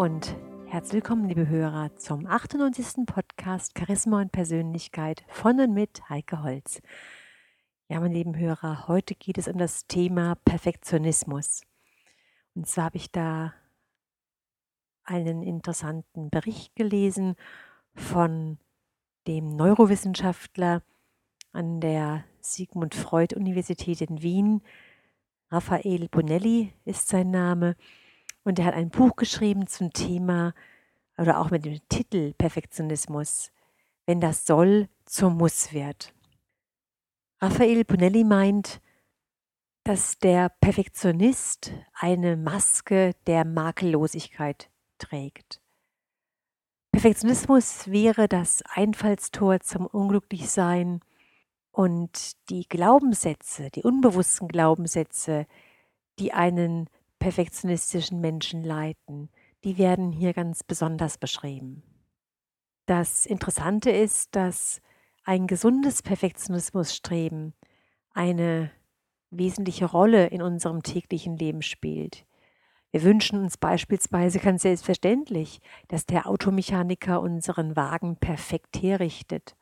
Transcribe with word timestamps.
Und 0.00 0.34
herzlich 0.64 0.94
willkommen, 0.94 1.28
liebe 1.28 1.46
Hörer, 1.46 1.94
zum 1.96 2.24
98. 2.24 3.04
Podcast 3.04 3.78
Charisma 3.78 4.22
und 4.22 4.32
Persönlichkeit 4.32 5.26
von 5.28 5.60
und 5.60 5.74
mit 5.74 6.08
Heike 6.08 6.42
Holz. 6.42 6.80
Ja, 7.90 8.00
meine 8.00 8.14
lieben 8.14 8.34
Hörer, 8.34 8.88
heute 8.88 9.14
geht 9.14 9.36
es 9.36 9.46
um 9.46 9.58
das 9.58 9.86
Thema 9.88 10.36
Perfektionismus. 10.46 11.64
Und 12.54 12.66
zwar 12.66 12.86
habe 12.86 12.96
ich 12.96 13.12
da 13.12 13.52
einen 15.04 15.42
interessanten 15.42 16.30
Bericht 16.30 16.74
gelesen 16.76 17.34
von 17.94 18.56
dem 19.26 19.54
Neurowissenschaftler 19.54 20.82
an 21.52 21.82
der 21.82 22.24
Sigmund 22.40 22.94
Freud 22.94 23.36
Universität 23.36 24.00
in 24.00 24.22
Wien. 24.22 24.62
Raphael 25.50 26.08
Bonelli 26.08 26.72
ist 26.86 27.08
sein 27.08 27.30
Name. 27.30 27.76
Und 28.44 28.58
er 28.58 28.64
hat 28.66 28.74
ein 28.74 28.90
Buch 28.90 29.16
geschrieben 29.16 29.66
zum 29.66 29.92
Thema 29.92 30.54
oder 31.18 31.38
auch 31.38 31.50
mit 31.50 31.64
dem 31.64 31.80
Titel 31.88 32.32
Perfektionismus, 32.34 33.52
wenn 34.06 34.20
das 34.20 34.46
soll 34.46 34.88
zum 35.04 35.36
Muss 35.36 35.72
wird. 35.72 36.14
Raphael 37.40 37.84
Bonelli 37.84 38.24
meint, 38.24 38.80
dass 39.84 40.18
der 40.18 40.50
Perfektionist 40.60 41.72
eine 41.94 42.36
Maske 42.36 43.14
der 43.26 43.44
Makellosigkeit 43.44 44.70
trägt. 44.98 45.60
Perfektionismus 46.92 47.90
wäre 47.90 48.28
das 48.28 48.62
Einfallstor 48.62 49.60
zum 49.60 49.86
Unglücklichsein 49.86 51.00
und 51.70 52.32
die 52.50 52.68
Glaubenssätze, 52.68 53.70
die 53.70 53.82
unbewussten 53.82 54.48
Glaubenssätze, 54.48 55.46
die 56.18 56.32
einen 56.32 56.90
perfektionistischen 57.20 58.20
Menschen 58.20 58.64
leiten, 58.64 59.28
die 59.62 59.78
werden 59.78 60.10
hier 60.10 60.32
ganz 60.32 60.64
besonders 60.64 61.18
beschrieben. 61.18 61.84
Das 62.86 63.24
Interessante 63.26 63.90
ist, 63.90 64.34
dass 64.34 64.80
ein 65.22 65.46
gesundes 65.46 66.02
Perfektionismusstreben 66.02 67.54
eine 68.12 68.72
wesentliche 69.30 69.84
Rolle 69.84 70.26
in 70.26 70.42
unserem 70.42 70.82
täglichen 70.82 71.36
Leben 71.36 71.62
spielt. 71.62 72.26
Wir 72.90 73.04
wünschen 73.04 73.38
uns 73.38 73.56
beispielsweise 73.56 74.40
ganz 74.40 74.62
selbstverständlich, 74.62 75.60
dass 75.86 76.06
der 76.06 76.26
Automechaniker 76.26 77.20
unseren 77.20 77.76
Wagen 77.76 78.16
perfekt 78.16 78.82
herrichtet. 78.82 79.54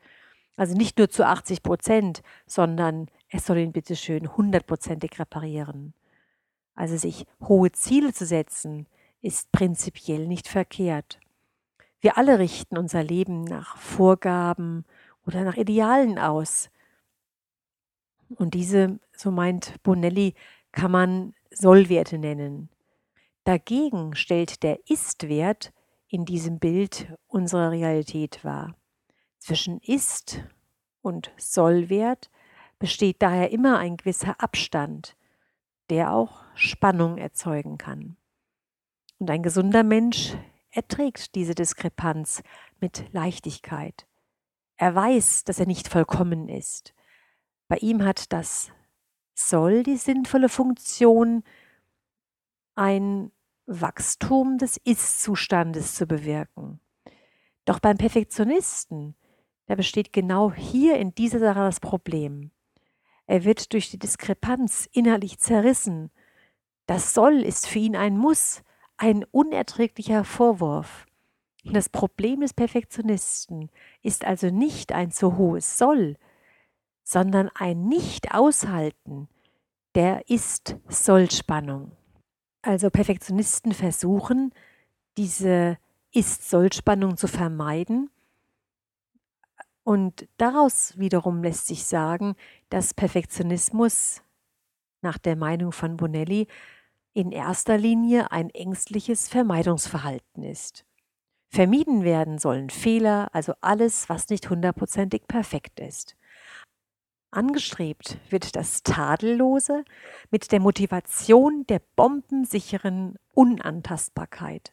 Also 0.56 0.74
nicht 0.74 0.96
nur 0.96 1.10
zu 1.10 1.26
80 1.26 1.62
Prozent, 1.62 2.22
sondern 2.46 3.08
es 3.28 3.44
soll 3.44 3.58
ihn 3.58 3.72
bitte 3.72 3.96
schön 3.96 4.34
hundertprozentig 4.36 5.18
reparieren. 5.18 5.92
Also 6.78 6.96
sich 6.96 7.26
hohe 7.42 7.72
Ziele 7.72 8.12
zu 8.12 8.24
setzen, 8.24 8.86
ist 9.20 9.50
prinzipiell 9.50 10.28
nicht 10.28 10.46
verkehrt. 10.46 11.18
Wir 11.98 12.16
alle 12.16 12.38
richten 12.38 12.78
unser 12.78 13.02
Leben 13.02 13.42
nach 13.42 13.76
Vorgaben 13.76 14.84
oder 15.26 15.42
nach 15.42 15.56
Idealen 15.56 16.20
aus. 16.20 16.70
Und 18.28 18.54
diese, 18.54 19.00
so 19.12 19.32
meint 19.32 19.82
Bonelli, 19.82 20.34
kann 20.70 20.92
man 20.92 21.34
Sollwerte 21.50 22.16
nennen. 22.16 22.68
Dagegen 23.42 24.14
stellt 24.14 24.62
der 24.62 24.78
Ist-Wert 24.88 25.72
in 26.06 26.26
diesem 26.26 26.60
Bild 26.60 27.12
unsere 27.26 27.72
Realität 27.72 28.44
wahr. 28.44 28.76
Zwischen 29.40 29.80
Ist 29.80 30.44
und 31.02 31.32
Sollwert 31.38 32.30
besteht 32.78 33.20
daher 33.20 33.50
immer 33.50 33.78
ein 33.78 33.96
gewisser 33.96 34.40
Abstand, 34.40 35.16
der 35.90 36.12
auch 36.12 36.44
Spannung 36.54 37.18
erzeugen 37.18 37.78
kann. 37.78 38.16
Und 39.18 39.30
ein 39.30 39.42
gesunder 39.42 39.82
Mensch 39.82 40.36
erträgt 40.70 41.34
diese 41.34 41.54
Diskrepanz 41.54 42.42
mit 42.80 43.12
Leichtigkeit. 43.12 44.06
Er 44.76 44.94
weiß, 44.94 45.44
dass 45.44 45.58
er 45.58 45.66
nicht 45.66 45.88
vollkommen 45.88 46.48
ist. 46.48 46.94
Bei 47.68 47.76
ihm 47.78 48.04
hat 48.04 48.32
das 48.32 48.70
Soll 49.34 49.82
die 49.82 49.96
sinnvolle 49.96 50.48
Funktion, 50.48 51.44
ein 52.74 53.30
Wachstum 53.66 54.58
des 54.58 54.78
Ist-Zustandes 54.78 55.94
zu 55.94 56.06
bewirken. 56.06 56.80
Doch 57.64 57.80
beim 57.80 57.98
Perfektionisten, 57.98 59.14
da 59.66 59.74
besteht 59.74 60.12
genau 60.12 60.52
hier 60.52 60.96
in 60.98 61.14
dieser 61.14 61.38
Sache 61.38 61.60
das 61.60 61.80
Problem. 61.80 62.50
Er 63.28 63.44
wird 63.44 63.74
durch 63.74 63.90
die 63.90 63.98
Diskrepanz 63.98 64.88
innerlich 64.90 65.38
zerrissen. 65.38 66.10
Das 66.86 67.12
Soll 67.12 67.42
ist 67.42 67.68
für 67.68 67.78
ihn 67.78 67.94
ein 67.94 68.16
Muss, 68.16 68.62
ein 68.96 69.24
unerträglicher 69.30 70.24
Vorwurf. 70.24 71.06
Und 71.62 71.74
das 71.74 71.90
Problem 71.90 72.40
des 72.40 72.54
Perfektionisten 72.54 73.70
ist 74.02 74.24
also 74.24 74.48
nicht 74.48 74.92
ein 74.92 75.12
zu 75.12 75.36
hohes 75.36 75.76
Soll, 75.76 76.16
sondern 77.04 77.50
ein 77.54 77.86
Nicht-Aushalten 77.86 79.28
der 79.94 80.30
Ist-Soll-Spannung. 80.30 81.92
Also 82.62 82.88
Perfektionisten 82.88 83.72
versuchen, 83.72 84.54
diese 85.18 85.76
Ist-Soll-Spannung 86.12 87.18
zu 87.18 87.28
vermeiden. 87.28 88.08
Und 89.88 90.28
daraus 90.36 90.98
wiederum 90.98 91.42
lässt 91.42 91.66
sich 91.66 91.86
sagen, 91.86 92.34
dass 92.68 92.92
Perfektionismus 92.92 94.22
nach 95.00 95.16
der 95.16 95.34
Meinung 95.34 95.72
von 95.72 95.96
Bonelli 95.96 96.46
in 97.14 97.32
erster 97.32 97.78
Linie 97.78 98.30
ein 98.30 98.50
ängstliches 98.50 99.30
Vermeidungsverhalten 99.30 100.42
ist. 100.42 100.84
Vermieden 101.48 102.04
werden 102.04 102.36
sollen 102.36 102.68
Fehler, 102.68 103.30
also 103.32 103.54
alles, 103.62 104.10
was 104.10 104.28
nicht 104.28 104.50
hundertprozentig 104.50 105.26
perfekt 105.26 105.80
ist. 105.80 106.18
Angestrebt 107.30 108.18
wird 108.28 108.56
das 108.56 108.82
Tadellose 108.82 109.84
mit 110.30 110.52
der 110.52 110.60
Motivation 110.60 111.64
der 111.66 111.80
bombensicheren 111.96 113.16
Unantastbarkeit. 113.32 114.70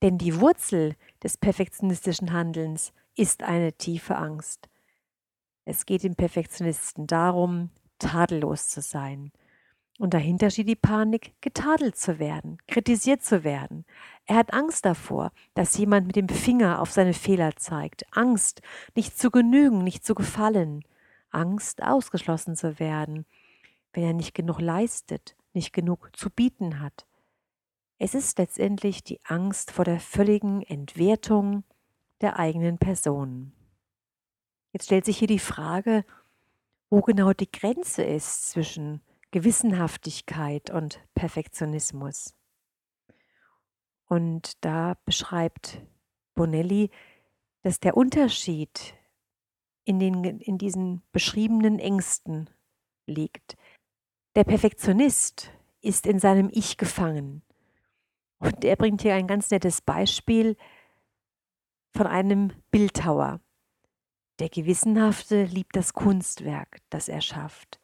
Denn 0.00 0.16
die 0.16 0.40
Wurzel 0.40 0.96
des 1.22 1.36
perfektionistischen 1.36 2.32
Handelns 2.32 2.94
ist 3.16 3.42
eine 3.42 3.72
tiefe 3.72 4.16
Angst. 4.16 4.68
Es 5.64 5.86
geht 5.86 6.02
dem 6.02 6.14
Perfektionisten 6.14 7.06
darum, 7.06 7.70
tadellos 7.98 8.68
zu 8.68 8.80
sein. 8.80 9.32
Und 9.98 10.12
dahinter 10.12 10.50
steht 10.50 10.68
die 10.68 10.76
Panik, 10.76 11.34
getadelt 11.40 11.96
zu 11.96 12.18
werden, 12.18 12.58
kritisiert 12.66 13.22
zu 13.22 13.44
werden. 13.44 13.84
Er 14.26 14.36
hat 14.36 14.52
Angst 14.52 14.84
davor, 14.84 15.30
dass 15.54 15.78
jemand 15.78 16.08
mit 16.08 16.16
dem 16.16 16.28
Finger 16.28 16.80
auf 16.80 16.90
seine 16.90 17.14
Fehler 17.14 17.54
zeigt. 17.56 18.04
Angst, 18.16 18.60
nicht 18.96 19.16
zu 19.16 19.30
genügen, 19.30 19.84
nicht 19.84 20.04
zu 20.04 20.14
gefallen. 20.14 20.84
Angst, 21.30 21.82
ausgeschlossen 21.82 22.56
zu 22.56 22.78
werden, 22.80 23.24
wenn 23.92 24.02
er 24.02 24.12
nicht 24.14 24.34
genug 24.34 24.60
leistet, 24.60 25.36
nicht 25.52 25.72
genug 25.72 26.10
zu 26.16 26.28
bieten 26.28 26.80
hat. 26.80 27.06
Es 27.98 28.14
ist 28.14 28.38
letztendlich 28.38 29.04
die 29.04 29.20
Angst 29.24 29.70
vor 29.70 29.84
der 29.84 30.00
völligen 30.00 30.62
Entwertung 30.62 31.62
der 32.20 32.38
eigenen 32.38 32.78
Person. 32.78 33.52
Jetzt 34.72 34.86
stellt 34.86 35.04
sich 35.04 35.18
hier 35.18 35.28
die 35.28 35.38
Frage, 35.38 36.04
wo 36.90 37.00
genau 37.00 37.32
die 37.32 37.50
Grenze 37.50 38.02
ist 38.02 38.50
zwischen 38.50 39.00
Gewissenhaftigkeit 39.30 40.70
und 40.70 41.00
Perfektionismus. 41.14 42.34
Und 44.06 44.64
da 44.64 44.96
beschreibt 45.04 45.80
Bonelli, 46.34 46.90
dass 47.62 47.80
der 47.80 47.96
Unterschied 47.96 48.94
in, 49.84 49.98
den, 49.98 50.24
in 50.40 50.58
diesen 50.58 51.02
beschriebenen 51.12 51.78
Ängsten 51.78 52.50
liegt. 53.06 53.56
Der 54.36 54.44
Perfektionist 54.44 55.50
ist 55.80 56.06
in 56.06 56.18
seinem 56.18 56.50
Ich 56.52 56.76
gefangen. 56.76 57.42
Und 58.38 58.64
er 58.64 58.76
bringt 58.76 59.02
hier 59.02 59.14
ein 59.14 59.26
ganz 59.26 59.50
nettes 59.50 59.80
Beispiel 59.80 60.56
von 61.94 62.06
einem 62.06 62.52
Bildhauer. 62.70 63.40
Der 64.40 64.48
Gewissenhafte 64.48 65.44
liebt 65.44 65.76
das 65.76 65.94
Kunstwerk, 65.94 66.78
das 66.90 67.08
er 67.08 67.20
schafft. 67.20 67.78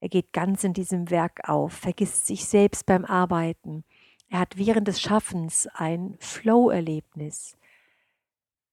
Er 0.00 0.10
geht 0.10 0.34
ganz 0.34 0.64
in 0.64 0.74
diesem 0.74 1.10
Werk 1.10 1.48
auf, 1.48 1.72
vergisst 1.72 2.26
sich 2.26 2.44
selbst 2.44 2.84
beim 2.84 3.06
Arbeiten. 3.06 3.84
Er 4.28 4.40
hat 4.40 4.58
während 4.58 4.86
des 4.86 5.00
Schaffens 5.00 5.66
ein 5.72 6.16
Flow-Erlebnis. 6.20 7.56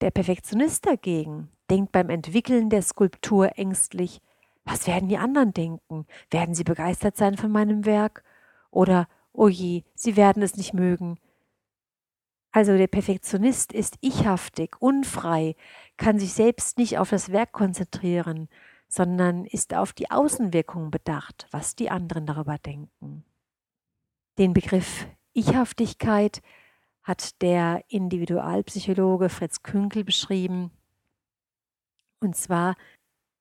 Der 0.02 0.12
Perfektionist 0.12 0.86
dagegen 0.86 1.50
denkt 1.70 1.94
beim 1.94 2.10
Entwickeln 2.10 2.70
der 2.70 2.82
Skulptur 2.82 3.58
ängstlich, 3.58 4.20
was 4.66 4.88
werden 4.88 5.08
die 5.08 5.18
anderen 5.18 5.54
denken? 5.54 6.06
Werden 6.30 6.54
sie 6.54 6.64
begeistert 6.64 7.16
sein 7.16 7.38
von 7.38 7.52
meinem 7.52 7.86
Werk? 7.86 8.24
Oder, 8.70 9.08
oh 9.32 9.48
je, 9.48 9.84
sie 9.96 10.18
werden 10.18 10.44
es 10.44 10.58
nicht 10.58 10.74
mögen. 10.74 11.18
Also 12.52 12.76
der 12.78 12.88
Perfektionist 12.88 13.72
ist 13.72 13.98
ichhaftig, 14.02 14.82
unfrei, 14.82 15.56
kann 15.98 16.20
sich 16.20 16.34
selbst 16.34 16.78
nicht 16.78 16.98
auf 16.98 17.10
das 17.10 17.32
Werk 17.32 17.54
konzentrieren, 17.54 18.50
sondern 18.90 19.46
ist 19.46 19.74
auf 19.74 19.94
die 19.94 20.12
Außenwirkung 20.12 20.92
bedacht, 20.92 21.48
was 21.52 21.76
die 21.76 21.90
anderen 21.90 22.26
darüber 22.26 22.58
denken. 22.58 23.24
Den 24.38 24.54
Begriff 24.54 25.08
Ichhaftigkeit 25.34 26.42
hat 27.04 27.42
der 27.42 27.84
Individualpsychologe 27.88 29.30
Fritz 29.30 29.64
Künkel 29.64 30.04
beschrieben. 30.04 30.72
Und 32.20 32.36
zwar 32.36 32.76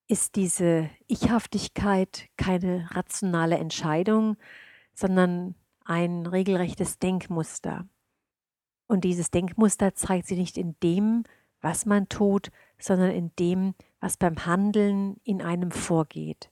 ist 0.07 0.37
diese 0.37 0.89
Ichhaftigkeit 1.09 2.29
keine 2.37 2.89
rationale 2.93 3.59
Entscheidung, 3.59 4.37
sondern 4.95 5.57
ein 5.85 6.27
regelrechtes 6.27 6.99
Denkmuster. 6.99 7.89
Und 8.91 9.05
dieses 9.05 9.31
Denkmuster 9.31 9.95
zeigt 9.95 10.27
sich 10.27 10.37
nicht 10.37 10.59
in 10.59 10.75
dem, 10.83 11.23
was 11.61 11.87
man 11.87 12.09
tut, 12.09 12.51
sondern 12.77 13.13
in 13.13 13.31
dem, 13.39 13.77
was 14.01 14.17
beim 14.17 14.47
Handeln 14.47 15.21
in 15.23 15.41
einem 15.43 15.71
vorgeht. 15.71 16.51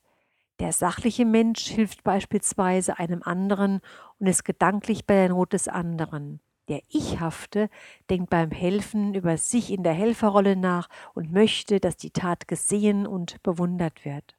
Der 0.60 0.72
sachliche 0.72 1.24
Mensch 1.24 1.66
hilft 1.66 2.04
beispielsweise 2.04 3.00
einem 3.00 3.24
anderen 3.24 3.80
und 4.20 4.28
ist 4.28 4.44
gedanklich 4.44 5.04
bei 5.04 5.14
der 5.14 5.30
Not 5.30 5.52
des 5.52 5.66
anderen. 5.66 6.38
Der 6.68 6.80
Ichhafte 6.90 7.70
denkt 8.08 8.30
beim 8.30 8.52
Helfen 8.52 9.14
über 9.14 9.36
sich 9.36 9.72
in 9.72 9.82
der 9.82 9.94
Helferrolle 9.94 10.54
nach 10.54 10.88
und 11.14 11.32
möchte, 11.32 11.80
dass 11.80 11.96
die 11.96 12.12
Tat 12.12 12.46
gesehen 12.46 13.08
und 13.08 13.42
bewundert 13.42 14.04
wird. 14.04 14.36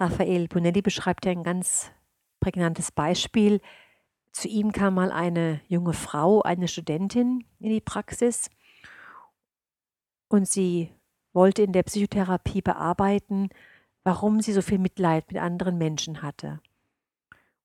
Raphael 0.00 0.48
Bonelli 0.48 0.82
beschreibt 0.82 1.26
ja 1.26 1.30
ein 1.30 1.44
ganz 1.44 1.92
prägnantes 2.40 2.90
Beispiel. 2.90 3.60
Zu 4.32 4.48
ihm 4.48 4.72
kam 4.72 4.94
mal 4.94 5.12
eine 5.12 5.60
junge 5.68 5.92
Frau, 5.92 6.42
eine 6.42 6.66
Studentin 6.66 7.44
in 7.60 7.70
die 7.70 7.80
Praxis 7.80 8.50
und 10.28 10.48
sie 10.48 10.90
wollte 11.34 11.62
in 11.62 11.72
der 11.72 11.82
Psychotherapie 11.82 12.62
bearbeiten, 12.62 13.50
warum 14.04 14.40
sie 14.40 14.52
so 14.52 14.62
viel 14.62 14.78
Mitleid 14.78 15.30
mit 15.30 15.40
anderen 15.40 15.78
Menschen 15.78 16.22
hatte. 16.22 16.60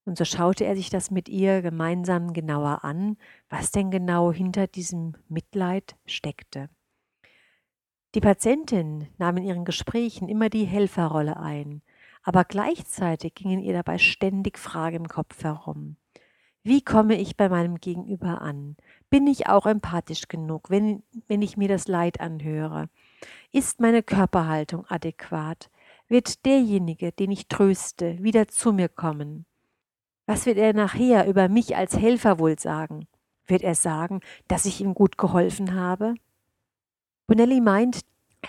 Und 0.06 0.18
so 0.18 0.26
schaute 0.26 0.66
er 0.66 0.76
sich 0.76 0.90
das 0.90 1.12
mit 1.12 1.28
ihr 1.28 1.62
gemeinsam 1.62 2.34
genauer 2.34 2.84
an, 2.84 3.18
was 3.50 3.72
denn 3.72 3.92
genau 3.92 4.32
hinter 4.32 4.68
diesem 4.68 5.16
Mitleid 5.28 5.96
steckte. 6.06 6.70
Die 8.16 8.22
Patientin 8.22 9.08
nahm 9.18 9.38
in 9.38 9.44
ihren 9.44 9.66
Gesprächen 9.66 10.30
immer 10.30 10.50
die 10.50 10.64
Helferrolle 10.66 11.38
ein, 11.38 11.82
aber 12.24 12.46
gleichzeitig 12.46 13.36
gingen 13.36 13.60
ihr 13.62 13.74
dabei 13.74 13.98
ständig 13.98 14.58
Fragen 14.58 14.98
im 14.98 15.08
Kopf 15.08 15.44
herum. 15.44 15.98
Wie 16.68 16.82
komme 16.82 17.18
ich 17.18 17.38
bei 17.38 17.48
meinem 17.48 17.78
Gegenüber 17.78 18.42
an? 18.42 18.76
Bin 19.10 19.26
ich 19.26 19.48
auch 19.48 19.66
empathisch 19.66 20.28
genug, 20.28 20.70
wenn, 20.70 21.02
wenn 21.28 21.42
ich 21.42 21.56
mir 21.56 21.70
das 21.70 21.88
Leid 21.88 22.20
anhöre? 22.20 22.90
Ist 23.54 23.80
meine 23.80 24.04
Körperhaltung 24.04 24.86
adäquat? 24.88 25.70
wird 26.10 26.46
derjenige, 26.46 27.12
den 27.12 27.32
ich 27.32 27.48
tröste, 27.48 28.22
wieder 28.22 28.48
zu 28.48 28.74
mir 28.74 28.90
kommen. 28.90 29.46
Was 30.26 30.46
wird 30.46 30.58
er 30.58 30.74
nachher 30.74 31.28
über 31.28 31.48
mich 31.50 31.76
als 31.76 31.98
Helfer 31.98 32.40
wohl 32.40 32.60
sagen? 32.60 33.08
Wird 33.46 33.62
er 33.62 33.76
sagen, 33.76 34.20
dass 34.48 34.66
ich 34.66 34.82
ihm 34.82 34.94
gut 34.94 35.18
geholfen 35.18 35.74
habe? 35.74 36.16
Bonelli 37.28 37.62
meint, 37.62 38.02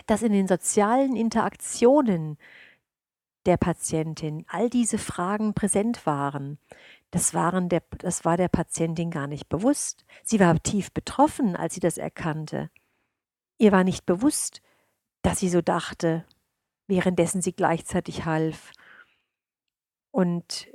dass 0.07 0.23
in 0.23 0.33
den 0.33 0.49
sozialen 0.49 1.15
Interaktionen 1.17 2.37
der 3.47 3.57
Patientin 3.57 4.45
all 4.49 4.69
diese 4.69 4.99
Fragen 4.99 5.55
präsent 5.55 6.05
waren. 6.05 6.59
Das, 7.11 7.33
waren 7.35 7.69
der, 7.69 7.83
das 7.99 8.25
war 8.25 8.37
der 8.37 8.49
Patientin 8.49 9.11
gar 9.11 9.27
nicht 9.27 9.49
bewusst. 9.49 10.05
Sie 10.23 10.41
war 10.41 10.63
tief 10.63 10.93
betroffen, 10.93 11.57
als 11.57 11.75
sie 11.75 11.81
das 11.81 11.99
erkannte. 11.99 12.71
Ihr 13.57 13.73
war 13.73 13.85
nicht 13.85 14.07
bewusst, 14.07 14.61
dass 15.23 15.41
sie 15.41 15.49
so 15.49 15.63
dachte 15.63 16.25
währenddessen 16.89 17.43
sie 17.43 17.53
gleichzeitig 17.53 18.25
half. 18.25 18.73
Und 20.11 20.69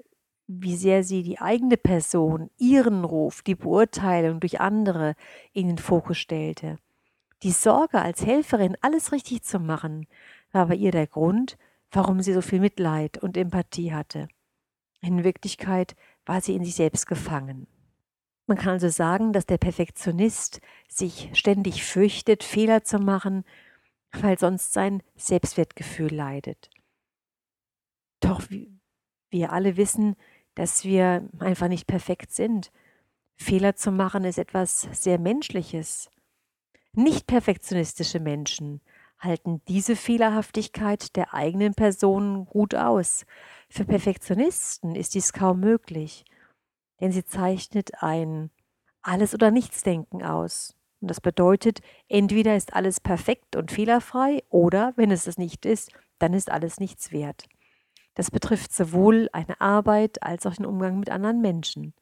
wie 0.48 0.78
sehr 0.78 1.04
sie 1.04 1.24
die 1.24 1.40
eigene 1.40 1.76
Person, 1.76 2.50
ihren 2.58 3.04
Ruf, 3.04 3.42
die 3.42 3.56
Beurteilung 3.56 4.40
durch 4.40 4.62
andere 4.62 5.16
in 5.52 5.68
den 5.68 5.78
Fokus 5.80 6.18
stellte. 6.18 6.78
Die 7.42 7.52
Sorge 7.52 8.02
als 8.02 8.26
Helferin, 8.26 8.78
alles 8.82 9.12
richtig 9.12 9.44
zu 9.44 9.60
machen, 9.60 10.08
war 10.52 10.68
bei 10.68 10.76
ihr 10.76 10.92
der 10.92 11.08
Grund, 11.08 11.58
warum 11.92 12.22
sie 12.22 12.34
so 12.34 12.42
viel 12.42 12.60
Mitleid 12.60 13.18
und 13.18 13.36
Empathie 13.36 13.94
hatte. 13.94 14.28
In 15.02 15.24
Wirklichkeit 15.24 15.96
war 16.25 16.42
sie 16.42 16.56
in 16.56 16.64
sich 16.64 16.75
selbst 16.75 17.06
gefangen. 17.08 17.68
Man 18.46 18.58
kann 18.58 18.74
also 18.74 18.90
sagen, 18.90 19.34
dass 19.34 19.46
der 19.46 19.58
Perfektionist 19.58 20.60
sich 20.90 21.30
ständig 21.34 21.84
fürchtet, 21.84 22.44
Fehler 22.44 22.84
zu 22.84 23.00
machen 23.00 23.46
weil 24.14 24.38
sonst 24.38 24.74
sein 24.74 25.02
Selbstwertgefühl 25.16 26.14
leidet. 26.14 26.70
Doch 28.20 28.44
wir 28.50 29.52
alle 29.52 29.75
wissen, 29.75 30.16
dass 30.56 30.86
wir 30.86 31.28
einfach 31.40 31.68
nicht 31.68 31.88
perfekt 31.88 32.31
sind. 32.31 32.72
Fehler 33.36 33.75
zu 33.75 33.92
machen 33.92 34.24
ist 34.24 34.38
etwas 34.38 34.88
sehr 34.92 35.20
Menschliches. 35.20 36.10
Nicht 36.94 37.25
perfektionistische 37.25 38.20
Menschen 38.20 38.81
halten 39.24 39.62
diese 39.68 39.96
Fehlerhaftigkeit 39.96 41.16
der 41.16 41.34
eigenen 41.34 41.74
Person 41.74 42.46
gut 42.46 42.75
aus. 42.75 43.25
Für 43.70 43.86
Perfektionisten 43.86 44.96
ist 44.96 45.16
dies 45.16 45.34
kaum 45.34 45.60
möglich, 45.60 46.25
denn 47.02 47.12
sie 47.12 47.25
zeichnet 47.25 48.04
ein 48.04 48.52
Alles- 49.02 49.34
oder 49.34 49.52
Nichts-Denken 49.52 50.24
aus. 50.24 50.75
Und 51.02 51.10
das 51.10 51.20
bedeutet, 51.20 51.81
entweder 52.08 52.56
ist 52.56 52.74
alles 52.74 53.02
perfekt 53.02 53.56
und 53.56 53.72
fehlerfrei 53.72 54.44
oder, 54.50 54.94
wenn 54.96 55.12
es 55.12 55.25
das 55.25 55.38
nicht 55.38 55.66
ist, 55.66 55.92
dann 56.20 56.34
ist 56.34 56.50
alles 56.50 56.80
nichts 56.80 57.12
wert. 57.12 57.50
Das 58.14 58.31
betrifft 58.31 58.74
sowohl 58.74 59.28
eine 59.34 59.60
Arbeit 59.60 60.24
als 60.24 60.46
auch 60.46 60.56
den 60.56 60.66
Umgang 60.66 61.00
mit 61.00 61.10
anderen 61.10 61.42
Menschen. 61.42 61.94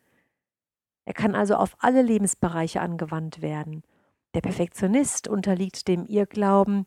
Er 1.06 1.14
kann 1.14 1.36
also 1.36 1.56
auf 1.56 1.76
alle 1.80 2.02
Lebensbereiche 2.02 2.82
angewandt 2.82 3.42
werden. 3.42 3.84
Der 4.34 4.42
Perfektionist 4.42 5.28
unterliegt 5.28 5.88
dem 5.88 6.06
Irrglauben, 6.06 6.86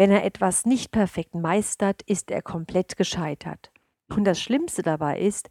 wenn 0.00 0.10
er 0.10 0.24
etwas 0.24 0.64
nicht 0.64 0.92
perfekt 0.92 1.34
meistert, 1.34 2.00
ist 2.00 2.30
er 2.30 2.40
komplett 2.40 2.96
gescheitert. 2.96 3.70
Und 4.08 4.24
das 4.24 4.40
Schlimmste 4.40 4.80
dabei 4.80 5.20
ist, 5.20 5.50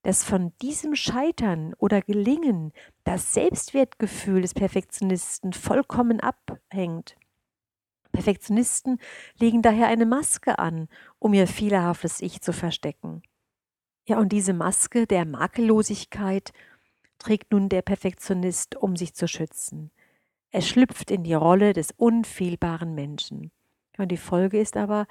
dass 0.00 0.24
von 0.24 0.54
diesem 0.62 0.94
Scheitern 0.94 1.74
oder 1.74 2.00
Gelingen 2.00 2.72
das 3.04 3.34
Selbstwertgefühl 3.34 4.40
des 4.40 4.54
Perfektionisten 4.54 5.52
vollkommen 5.52 6.20
abhängt. 6.20 7.16
Perfektionisten 8.12 8.98
legen 9.38 9.60
daher 9.60 9.88
eine 9.88 10.06
Maske 10.06 10.58
an, 10.58 10.88
um 11.18 11.34
ihr 11.34 11.46
fehlerhaftes 11.46 12.22
Ich 12.22 12.40
zu 12.40 12.54
verstecken. 12.54 13.20
Ja, 14.08 14.18
und 14.18 14.32
diese 14.32 14.54
Maske 14.54 15.06
der 15.06 15.26
Makellosigkeit 15.26 16.54
trägt 17.18 17.52
nun 17.52 17.68
der 17.68 17.82
Perfektionist, 17.82 18.74
um 18.74 18.96
sich 18.96 19.12
zu 19.12 19.28
schützen. 19.28 19.90
Er 20.50 20.62
schlüpft 20.62 21.10
in 21.10 21.24
die 21.24 21.34
Rolle 21.34 21.74
des 21.74 21.90
unfehlbaren 21.98 22.94
Menschen. 22.94 23.52
Und 23.98 24.08
die 24.10 24.16
Folge 24.16 24.58
ist 24.58 24.76
aber, 24.76 25.06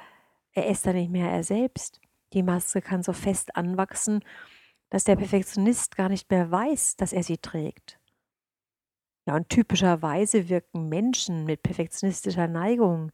er 0.53 0.67
ist 0.67 0.85
dann 0.85 0.95
nicht 0.95 1.11
mehr 1.11 1.29
er 1.29 1.43
selbst. 1.43 2.01
Die 2.33 2.43
Maske 2.43 2.81
kann 2.81 3.03
so 3.03 3.13
fest 3.13 3.55
anwachsen 3.55 4.21
dass 4.91 5.05
der 5.05 5.15
Perfektionist 5.15 5.95
gar 5.95 6.09
nicht 6.09 6.29
mehr 6.29 6.51
weiß, 6.51 6.97
dass 6.97 7.13
er 7.13 7.23
sie 7.23 7.37
trägt. 7.37 7.97
Ja, 9.25 9.35
und 9.35 9.49
typischerweise 9.49 10.49
wirken 10.49 10.89
Menschen 10.89 11.45
mit 11.45 11.63
perfektionistischer 11.63 12.47
Neigung 12.47 13.11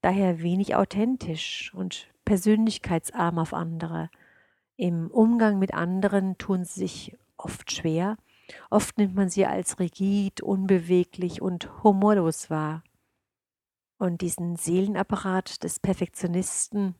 daher 0.00 0.40
wenig 0.40 0.76
authentisch 0.76 1.74
und 1.74 2.08
persönlichkeitsarm 2.24 3.38
auf 3.38 3.54
andere. 3.54 4.08
Im 4.76 5.10
Umgang 5.10 5.58
mit 5.58 5.74
anderen 5.74 6.38
tun 6.38 6.64
sie 6.64 6.80
sich 6.80 7.16
oft 7.36 7.72
schwer. 7.72 8.16
Oft 8.70 8.96
nimmt 8.96 9.16
man 9.16 9.28
sie 9.28 9.46
als 9.46 9.80
rigid, 9.80 10.42
unbeweglich 10.42 11.42
und 11.42 11.82
humorlos 11.82 12.50
wahr. 12.50 12.84
Und 13.98 14.20
diesen 14.20 14.56
Seelenapparat 14.56 15.62
des 15.62 15.80
Perfektionisten 15.80 16.94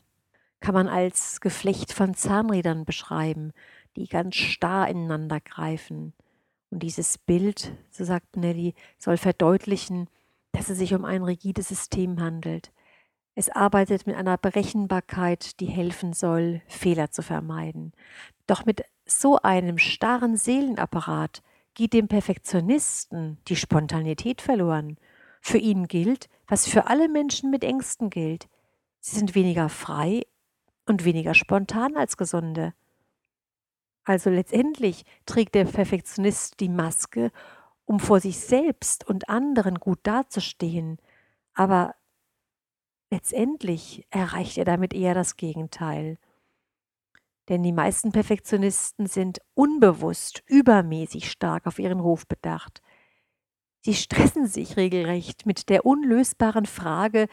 kann 0.61 0.75
man 0.75 0.89
als 0.89 1.41
Geflecht 1.41 1.93
von 1.93 2.15
Zahnrädern 2.15 2.85
beschreiben, 2.85 3.53
die 3.97 4.09
ganz 4.09 4.37
starr 4.37 4.89
ineinander 4.89 5.41
greifen. 5.41 6.15
Und 6.71 6.83
dieses 6.83 7.19
Bild, 7.19 7.73
so 7.91 8.05
sagt 8.05 8.37
Nelly, 8.37 8.75
soll 8.99 9.17
verdeutlichen, 9.17 10.09
dass 10.53 10.71
es 10.71 10.79
sich 10.79 10.95
um 10.95 11.05
ein 11.05 11.23
rigides 11.23 11.69
System 11.69 12.21
handelt. 12.21 12.73
Es 13.35 13.51
arbeitet 13.51 14.07
mit 14.07 14.17
einer 14.17 14.39
Berechenbarkeit, 14.39 15.61
die 15.61 15.67
helfen 15.67 16.15
soll, 16.15 16.63
Fehler 16.67 17.11
zu 17.11 17.23
vermeiden. 17.23 17.93
Doch 18.47 18.65
mit 18.65 18.83
so 19.05 19.39
einem 19.43 19.77
starren 19.77 20.37
Seelenapparat 20.37 21.43
geht 21.75 21.93
dem 21.93 22.09
Perfektionisten 22.09 23.37
die 23.49 23.57
Spontanität 23.57 24.41
verloren. 24.41 24.97
Für 25.43 25.59
ihn 25.59 25.87
gilt, 25.87 26.31
was 26.47 26.69
für 26.69 26.87
alle 26.87 27.09
Menschen 27.09 27.51
mit 27.51 27.65
Ängsten 27.65 28.11
gilt. 28.11 28.49
Sie 29.01 29.17
sind 29.17 29.35
weniger 29.35 29.69
frei 29.69 30.23
und 30.87 31.05
weniger 31.05 31.35
spontan 31.35 31.97
als 31.97 32.17
Gesunde. 32.17 32.75
Also 34.05 34.31
letztendlich 34.31 35.05
trägt 35.27 35.55
der 35.57 35.65
Perfektionist 35.65 36.61
die 36.61 36.69
Maske, 36.69 37.33
um 37.85 37.99
vor 37.99 38.21
sich 38.21 38.39
selbst 38.39 39.07
und 39.07 39.29
anderen 39.29 39.77
gut 39.77 39.99
dazustehen, 40.05 40.99
aber 41.55 41.95
letztendlich 43.11 44.07
erreicht 44.11 44.59
er 44.59 44.65
damit 44.65 44.95
eher 44.95 45.15
das 45.15 45.37
Gegenteil. 45.37 46.19
Denn 47.49 47.63
die 47.63 47.73
meisten 47.73 48.13
Perfektionisten 48.13 49.07
sind 49.07 49.41
unbewusst 49.55 50.43
übermäßig 50.47 51.31
stark 51.31 51.67
auf 51.67 51.79
ihren 51.79 52.01
Ruf 52.01 52.27
bedacht. 52.27 52.83
Sie 53.87 53.95
stressen 53.95 54.49
sich 54.49 54.77
regelrecht 54.77 55.47
mit 55.47 55.69
der 55.69 55.87
unlösbaren 55.87 56.67
Frage, 56.67 57.29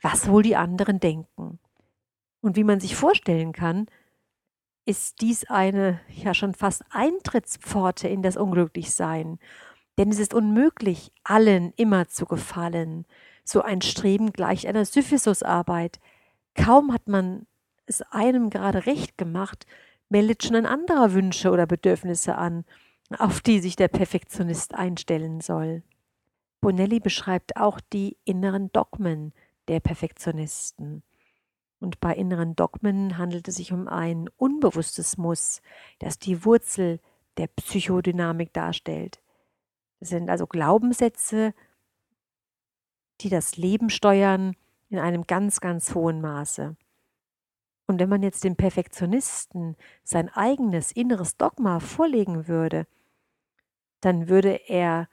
was 0.00 0.26
wohl 0.30 0.42
die 0.42 0.56
anderen 0.56 1.00
denken. 1.00 1.58
Und 2.40 2.56
wie 2.56 2.64
man 2.64 2.80
sich 2.80 2.96
vorstellen 2.96 3.52
kann, 3.52 3.88
ist 4.86 5.20
dies 5.20 5.44
eine 5.50 6.00
ja 6.08 6.32
schon 6.32 6.54
fast 6.54 6.82
Eintrittspforte 6.88 8.08
in 8.08 8.22
das 8.22 8.38
Unglücklichsein. 8.38 9.38
Denn 9.98 10.08
es 10.08 10.18
ist 10.18 10.32
unmöglich, 10.32 11.12
allen 11.24 11.74
immer 11.76 12.08
zu 12.08 12.24
gefallen. 12.24 13.04
So 13.44 13.60
ein 13.60 13.82
Streben 13.82 14.32
gleicht 14.32 14.64
einer 14.64 14.86
Syphisusarbeit. 14.86 16.00
Kaum 16.54 16.94
hat 16.94 17.06
man 17.06 17.46
es 17.84 18.00
einem 18.00 18.48
gerade 18.48 18.86
recht 18.86 19.18
gemacht, 19.18 19.66
meldet 20.08 20.42
schon 20.42 20.56
ein 20.56 20.64
anderer 20.64 21.12
Wünsche 21.12 21.50
oder 21.50 21.66
Bedürfnisse 21.66 22.38
an, 22.38 22.64
auf 23.18 23.42
die 23.42 23.60
sich 23.60 23.76
der 23.76 23.88
Perfektionist 23.88 24.74
einstellen 24.74 25.42
soll. 25.42 25.82
Bonelli 26.60 27.00
beschreibt 27.00 27.56
auch 27.56 27.80
die 27.80 28.16
inneren 28.24 28.72
Dogmen 28.72 29.32
der 29.68 29.80
Perfektionisten. 29.80 31.02
Und 31.80 32.00
bei 32.00 32.14
inneren 32.14 32.56
Dogmen 32.56 33.18
handelt 33.18 33.46
es 33.48 33.56
sich 33.56 33.72
um 33.72 33.86
ein 33.86 34.28
unbewusstes 34.36 35.16
Muss, 35.16 35.62
das 36.00 36.18
die 36.18 36.44
Wurzel 36.44 37.00
der 37.36 37.46
Psychodynamik 37.46 38.52
darstellt. 38.52 39.20
Das 40.00 40.08
sind 40.08 40.28
also 40.28 40.46
Glaubenssätze, 40.46 41.54
die 43.20 43.28
das 43.28 43.56
Leben 43.56 43.90
steuern 43.90 44.56
in 44.90 44.98
einem 44.98 45.26
ganz, 45.26 45.60
ganz 45.60 45.94
hohen 45.94 46.20
Maße. 46.20 46.76
Und 47.86 48.00
wenn 48.00 48.08
man 48.08 48.22
jetzt 48.22 48.44
dem 48.44 48.56
Perfektionisten 48.56 49.76
sein 50.04 50.28
eigenes 50.28 50.92
inneres 50.92 51.36
Dogma 51.36 51.80
vorlegen 51.80 52.46
würde, 52.48 52.86
dann 54.00 54.28
würde 54.28 54.68
er, 54.68 55.08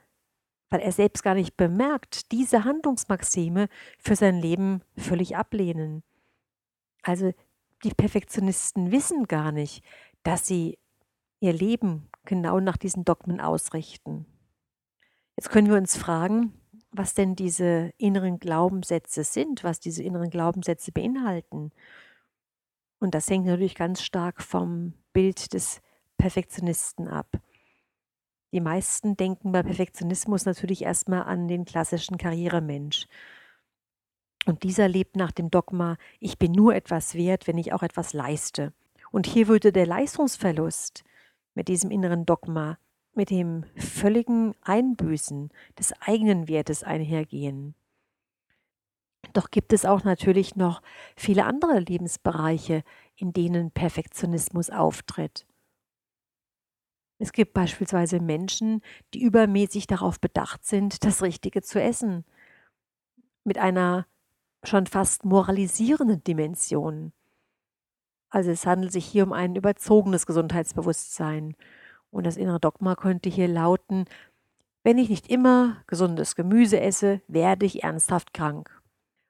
weil 0.70 0.80
er 0.80 0.92
selbst 0.92 1.22
gar 1.22 1.34
nicht 1.34 1.56
bemerkt, 1.56 2.32
diese 2.32 2.64
Handlungsmaxime 2.64 3.68
für 3.98 4.16
sein 4.16 4.40
Leben 4.40 4.82
völlig 4.96 5.36
ablehnen. 5.36 6.02
Also 7.02 7.32
die 7.84 7.94
Perfektionisten 7.94 8.90
wissen 8.90 9.26
gar 9.26 9.52
nicht, 9.52 9.84
dass 10.22 10.46
sie 10.46 10.78
ihr 11.40 11.52
Leben 11.52 12.08
genau 12.24 12.58
nach 12.60 12.76
diesen 12.76 13.04
Dogmen 13.04 13.40
ausrichten. 13.40 14.26
Jetzt 15.36 15.50
können 15.50 15.68
wir 15.68 15.76
uns 15.76 15.96
fragen, 15.96 16.54
was 16.90 17.14
denn 17.14 17.36
diese 17.36 17.92
inneren 17.98 18.38
Glaubenssätze 18.38 19.22
sind, 19.22 19.62
was 19.64 19.80
diese 19.80 20.02
inneren 20.02 20.30
Glaubenssätze 20.30 20.92
beinhalten. 20.92 21.72
Und 22.98 23.14
das 23.14 23.28
hängt 23.28 23.46
natürlich 23.46 23.74
ganz 23.74 24.02
stark 24.02 24.42
vom 24.42 24.94
Bild 25.12 25.52
des 25.52 25.82
Perfektionisten 26.16 27.08
ab. 27.08 27.38
Die 28.56 28.62
meisten 28.62 29.18
denken 29.18 29.52
bei 29.52 29.62
Perfektionismus 29.62 30.46
natürlich 30.46 30.80
erstmal 30.80 31.24
an 31.24 31.46
den 31.46 31.66
klassischen 31.66 32.16
Karrieremensch. 32.16 33.06
Und 34.46 34.62
dieser 34.62 34.88
lebt 34.88 35.14
nach 35.14 35.30
dem 35.30 35.50
Dogma, 35.50 35.98
ich 36.20 36.38
bin 36.38 36.52
nur 36.52 36.74
etwas 36.74 37.14
wert, 37.14 37.46
wenn 37.46 37.58
ich 37.58 37.74
auch 37.74 37.82
etwas 37.82 38.14
leiste. 38.14 38.72
Und 39.12 39.26
hier 39.26 39.48
würde 39.48 39.72
der 39.72 39.84
Leistungsverlust 39.84 41.04
mit 41.52 41.68
diesem 41.68 41.90
inneren 41.90 42.24
Dogma, 42.24 42.78
mit 43.12 43.28
dem 43.28 43.66
völligen 43.76 44.54
Einbüßen 44.62 45.50
des 45.78 45.92
eigenen 46.00 46.48
Wertes 46.48 46.82
einhergehen. 46.82 47.74
Doch 49.34 49.50
gibt 49.50 49.74
es 49.74 49.84
auch 49.84 50.02
natürlich 50.02 50.56
noch 50.56 50.80
viele 51.14 51.44
andere 51.44 51.78
Lebensbereiche, 51.78 52.84
in 53.16 53.34
denen 53.34 53.70
Perfektionismus 53.70 54.70
auftritt. 54.70 55.44
Es 57.18 57.32
gibt 57.32 57.54
beispielsweise 57.54 58.20
Menschen, 58.20 58.82
die 59.14 59.22
übermäßig 59.22 59.86
darauf 59.86 60.20
bedacht 60.20 60.64
sind, 60.64 61.04
das 61.04 61.22
Richtige 61.22 61.62
zu 61.62 61.80
essen, 61.80 62.24
mit 63.44 63.58
einer 63.58 64.06
schon 64.64 64.86
fast 64.86 65.24
moralisierende 65.24 66.18
Dimension. 66.18 67.12
Also 68.28 68.50
es 68.50 68.66
handelt 68.66 68.92
sich 68.92 69.06
hier 69.06 69.24
um 69.24 69.32
ein 69.32 69.56
überzogenes 69.56 70.26
Gesundheitsbewusstsein. 70.26 71.54
Und 72.10 72.26
das 72.26 72.36
innere 72.36 72.60
Dogma 72.60 72.94
könnte 72.94 73.28
hier 73.28 73.48
lauten, 73.48 74.04
wenn 74.82 74.98
ich 74.98 75.08
nicht 75.08 75.28
immer 75.28 75.82
gesundes 75.86 76.36
Gemüse 76.36 76.80
esse, 76.80 77.20
werde 77.28 77.66
ich 77.66 77.82
ernsthaft 77.82 78.34
krank. 78.34 78.70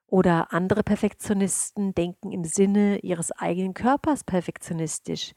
Oder 0.07 0.53
andere 0.53 0.83
Perfektionisten 0.83 1.93
denken 1.93 2.31
im 2.31 2.43
Sinne 2.43 2.99
ihres 2.99 3.31
eigenen 3.31 3.73
Körpers 3.73 4.23
perfektionistisch. 4.23 5.33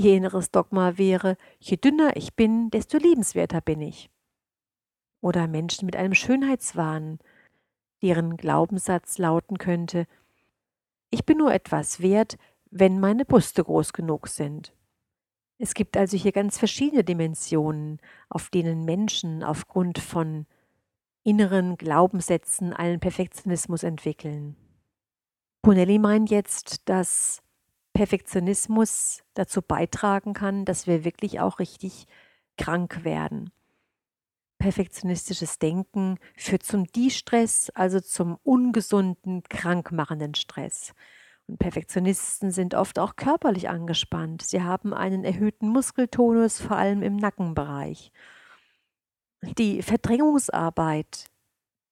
Ihr 0.00 0.14
inneres 0.14 0.52
Dogma 0.52 0.96
wäre, 0.96 1.36
je 1.58 1.76
dünner 1.76 2.16
ich 2.16 2.34
bin, 2.34 2.70
desto 2.70 2.98
liebenswerter 2.98 3.60
bin 3.60 3.80
ich. 3.80 4.10
Oder 5.20 5.48
Menschen 5.48 5.86
mit 5.86 5.96
einem 5.96 6.14
Schönheitswahn, 6.14 7.18
deren 8.00 8.36
Glaubenssatz 8.36 9.18
lauten 9.18 9.58
könnte, 9.58 10.06
ich 11.10 11.26
bin 11.26 11.38
nur 11.38 11.52
etwas 11.52 12.00
wert, 12.00 12.38
wenn 12.70 13.00
meine 13.00 13.24
Brüste 13.24 13.64
groß 13.64 13.92
genug 13.92 14.28
sind. 14.28 14.72
Es 15.58 15.74
gibt 15.74 15.96
also 15.96 16.16
hier 16.16 16.30
ganz 16.30 16.58
verschiedene 16.58 17.02
Dimensionen, 17.02 17.98
auf 18.28 18.50
denen 18.50 18.84
Menschen 18.84 19.42
aufgrund 19.42 19.98
von 19.98 20.46
inneren 21.24 21.76
Glaubenssätzen 21.76 22.72
einen 22.72 23.00
Perfektionismus 23.00 23.82
entwickeln. 23.82 24.54
Bonelli 25.62 25.98
meint 25.98 26.30
jetzt, 26.30 26.88
dass 26.88 27.42
Perfektionismus 27.98 29.24
dazu 29.34 29.60
beitragen 29.60 30.32
kann, 30.32 30.64
dass 30.64 30.86
wir 30.86 31.02
wirklich 31.02 31.40
auch 31.40 31.58
richtig 31.58 32.06
krank 32.56 33.02
werden. 33.02 33.50
Perfektionistisches 34.60 35.58
Denken 35.58 36.20
führt 36.36 36.62
zum 36.62 36.86
Distress, 36.86 37.70
also 37.70 37.98
zum 37.98 38.38
ungesunden, 38.44 39.42
krankmachenden 39.42 40.36
Stress. 40.36 40.94
Und 41.48 41.58
Perfektionisten 41.58 42.52
sind 42.52 42.76
oft 42.76 43.00
auch 43.00 43.16
körperlich 43.16 43.68
angespannt. 43.68 44.42
Sie 44.42 44.62
haben 44.62 44.94
einen 44.94 45.24
erhöhten 45.24 45.68
Muskeltonus, 45.68 46.60
vor 46.60 46.76
allem 46.76 47.02
im 47.02 47.16
Nackenbereich. 47.16 48.12
Die 49.42 49.82
Verdrängungsarbeit 49.82 51.24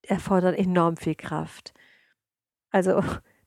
erfordert 0.03 0.57
enorm 0.57 0.99
viel 0.99 1.17
Kraft. 1.17 1.75
Also 2.71 3.03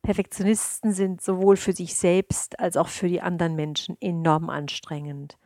Perfektionisten 0.09 0.91
sind 0.91 1.21
sowohl 1.21 1.55
für 1.55 1.71
sich 1.71 1.93
selbst 1.93 2.59
als 2.59 2.77
auch 2.77 2.87
für 2.87 3.07
die 3.07 3.21
anderen 3.21 3.55
Menschen 3.55 3.95
enorm 4.01 4.49
anstrengend. 4.49 5.37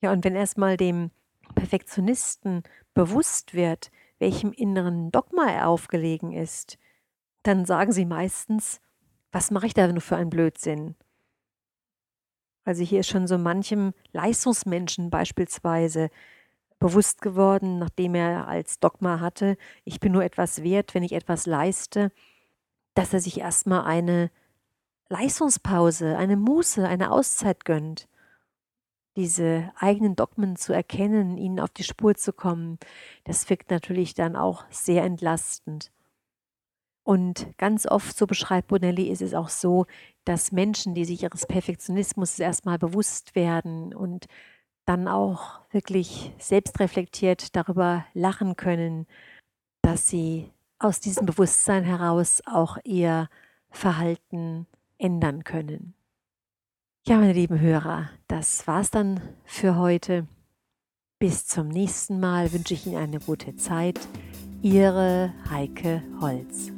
Ja, 0.00 0.12
und 0.12 0.24
wenn 0.24 0.34
erstmal 0.34 0.78
dem 0.78 1.10
Perfektionisten 1.54 2.62
bewusst 2.94 3.52
wird, 3.52 3.90
welchem 4.18 4.50
inneren 4.52 5.12
Dogma 5.12 5.50
er 5.50 5.68
aufgelegen 5.68 6.32
ist, 6.32 6.78
dann 7.42 7.66
sagen 7.66 7.92
sie 7.92 8.06
meistens, 8.06 8.80
was 9.30 9.50
mache 9.50 9.66
ich 9.66 9.74
da 9.74 9.88
nur 9.88 10.00
für 10.00 10.16
einen 10.16 10.30
Blödsinn? 10.30 10.94
Also 12.64 12.82
hier 12.82 13.00
ist 13.00 13.08
schon 13.08 13.26
so 13.26 13.36
manchem 13.36 13.92
Leistungsmenschen 14.12 15.10
beispielsweise 15.10 16.08
bewusst 16.78 17.20
geworden, 17.20 17.78
nachdem 17.78 18.14
er 18.14 18.48
als 18.48 18.80
Dogma 18.80 19.20
hatte, 19.20 19.58
ich 19.84 20.00
bin 20.00 20.12
nur 20.12 20.24
etwas 20.24 20.62
wert, 20.62 20.94
wenn 20.94 21.02
ich 21.02 21.12
etwas 21.12 21.44
leiste, 21.44 22.10
dass 22.94 23.12
er 23.12 23.20
sich 23.20 23.40
erstmal 23.40 23.84
eine 23.84 24.30
Leistungspause, 25.08 26.16
eine 26.16 26.36
Muße, 26.36 26.86
eine 26.86 27.10
Auszeit 27.10 27.64
gönnt 27.64 28.08
diese 29.16 29.72
eigenen 29.76 30.16
Dogmen 30.16 30.56
zu 30.56 30.72
erkennen, 30.72 31.38
ihnen 31.38 31.60
auf 31.60 31.70
die 31.70 31.84
Spur 31.84 32.14
zu 32.14 32.32
kommen, 32.32 32.78
das 33.24 33.48
wirkt 33.48 33.70
natürlich 33.70 34.14
dann 34.14 34.36
auch 34.36 34.64
sehr 34.70 35.04
entlastend. 35.04 35.92
Und 37.04 37.56
ganz 37.58 37.86
oft, 37.86 38.16
so 38.16 38.26
beschreibt 38.26 38.68
Bonelli, 38.68 39.08
ist 39.10 39.22
es 39.22 39.34
auch 39.34 39.50
so, 39.50 39.86
dass 40.24 40.52
Menschen, 40.52 40.94
die 40.94 41.04
sich 41.04 41.22
ihres 41.22 41.46
Perfektionismus 41.46 42.38
erstmal 42.38 42.78
bewusst 42.78 43.34
werden 43.34 43.94
und 43.94 44.26
dann 44.86 45.06
auch 45.06 45.60
wirklich 45.70 46.32
selbstreflektiert 46.38 47.54
darüber 47.56 48.06
lachen 48.14 48.56
können, 48.56 49.06
dass 49.82 50.08
sie 50.08 50.50
aus 50.84 51.00
diesem 51.00 51.26
Bewusstsein 51.26 51.84
heraus 51.84 52.42
auch 52.46 52.78
ihr 52.84 53.28
Verhalten 53.70 54.66
ändern 54.98 55.42
können. 55.44 55.94
Ja, 57.06 57.16
meine 57.18 57.32
lieben 57.32 57.60
Hörer, 57.60 58.08
das 58.28 58.66
war's 58.66 58.90
dann 58.90 59.20
für 59.44 59.76
heute. 59.76 60.26
Bis 61.18 61.46
zum 61.46 61.68
nächsten 61.68 62.20
Mal 62.20 62.52
wünsche 62.52 62.74
ich 62.74 62.86
Ihnen 62.86 62.96
eine 62.96 63.20
gute 63.20 63.56
Zeit. 63.56 64.00
Ihre 64.62 65.32
Heike 65.50 66.02
Holz. 66.20 66.70